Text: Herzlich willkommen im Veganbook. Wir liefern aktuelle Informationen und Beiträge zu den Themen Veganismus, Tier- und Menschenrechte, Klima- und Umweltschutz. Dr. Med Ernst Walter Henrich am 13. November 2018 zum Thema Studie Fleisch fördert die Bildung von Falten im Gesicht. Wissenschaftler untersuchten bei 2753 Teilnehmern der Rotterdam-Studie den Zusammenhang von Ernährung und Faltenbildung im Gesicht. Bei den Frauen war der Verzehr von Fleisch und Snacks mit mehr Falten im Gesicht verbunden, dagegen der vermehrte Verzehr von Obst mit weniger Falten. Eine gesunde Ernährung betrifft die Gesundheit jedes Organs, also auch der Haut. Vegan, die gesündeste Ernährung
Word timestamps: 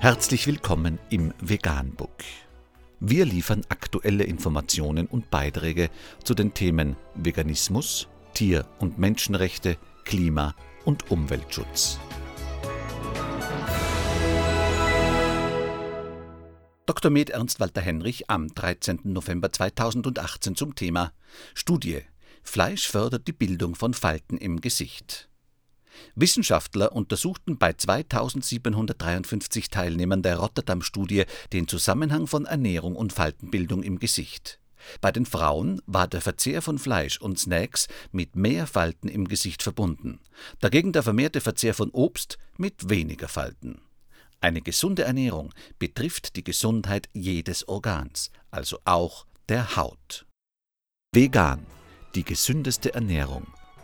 Herzlich 0.00 0.46
willkommen 0.46 1.00
im 1.10 1.34
Veganbook. 1.40 2.22
Wir 3.00 3.24
liefern 3.24 3.62
aktuelle 3.68 4.22
Informationen 4.22 5.08
und 5.08 5.28
Beiträge 5.28 5.90
zu 6.22 6.34
den 6.34 6.54
Themen 6.54 6.94
Veganismus, 7.16 8.06
Tier- 8.32 8.64
und 8.78 9.00
Menschenrechte, 9.00 9.76
Klima- 10.04 10.54
und 10.84 11.10
Umweltschutz. 11.10 11.98
Dr. 16.86 17.10
Med 17.10 17.30
Ernst 17.30 17.58
Walter 17.58 17.80
Henrich 17.80 18.30
am 18.30 18.54
13. 18.54 19.00
November 19.02 19.50
2018 19.50 20.54
zum 20.54 20.76
Thema 20.76 21.12
Studie 21.54 22.02
Fleisch 22.44 22.88
fördert 22.88 23.26
die 23.26 23.32
Bildung 23.32 23.74
von 23.74 23.94
Falten 23.94 24.38
im 24.38 24.60
Gesicht. 24.60 25.27
Wissenschaftler 26.14 26.92
untersuchten 26.92 27.58
bei 27.58 27.72
2753 27.72 29.70
Teilnehmern 29.70 30.22
der 30.22 30.38
Rotterdam-Studie 30.38 31.24
den 31.52 31.68
Zusammenhang 31.68 32.26
von 32.26 32.46
Ernährung 32.46 32.96
und 32.96 33.12
Faltenbildung 33.12 33.82
im 33.82 33.98
Gesicht. 33.98 34.60
Bei 35.00 35.12
den 35.12 35.26
Frauen 35.26 35.82
war 35.86 36.08
der 36.08 36.20
Verzehr 36.20 36.62
von 36.62 36.78
Fleisch 36.78 37.20
und 37.20 37.38
Snacks 37.38 37.88
mit 38.12 38.36
mehr 38.36 38.66
Falten 38.66 39.08
im 39.08 39.28
Gesicht 39.28 39.62
verbunden, 39.62 40.20
dagegen 40.60 40.92
der 40.92 41.02
vermehrte 41.02 41.40
Verzehr 41.40 41.74
von 41.74 41.90
Obst 41.90 42.38
mit 42.56 42.88
weniger 42.88 43.28
Falten. 43.28 43.80
Eine 44.40 44.62
gesunde 44.62 45.02
Ernährung 45.02 45.52
betrifft 45.78 46.36
die 46.36 46.44
Gesundheit 46.44 47.08
jedes 47.12 47.66
Organs, 47.66 48.30
also 48.50 48.78
auch 48.84 49.26
der 49.48 49.76
Haut. 49.76 50.26
Vegan, 51.12 51.66
die 52.14 52.22
gesündeste 52.22 52.94
Ernährung 52.94 53.46